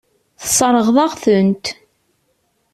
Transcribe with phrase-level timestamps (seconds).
[0.41, 1.65] Tesseṛɣeḍ-aɣ-tent.